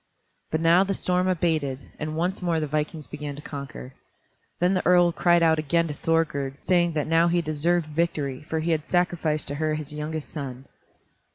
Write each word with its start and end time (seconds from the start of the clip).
But 0.49 0.61
now 0.61 0.83
the 0.83 0.95
storm 0.95 1.27
abated, 1.27 1.77
and 1.99 2.15
once 2.15 2.41
more 2.41 2.59
the 2.59 2.65
vikings 2.65 3.05
began 3.05 3.35
to 3.35 3.41
conquer. 3.43 3.93
Then 4.59 4.73
the 4.73 4.83
earl 4.83 5.11
cried 5.11 5.43
again 5.43 5.87
to 5.89 5.93
Thorgerd, 5.93 6.57
saying 6.57 6.93
that 6.93 7.05
now 7.05 7.27
he 7.27 7.39
deserved 7.39 7.85
victory, 7.85 8.41
for 8.49 8.61
he 8.61 8.71
had 8.71 8.89
sacrificed 8.89 9.47
to 9.49 9.53
her 9.61 9.75
his 9.75 9.93
youngest 9.93 10.29
son. 10.29 10.65